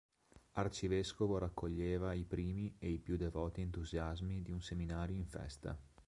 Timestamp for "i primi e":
2.15-2.89